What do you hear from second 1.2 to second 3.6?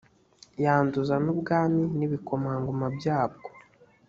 n ubwami n ibikomangoma byabwo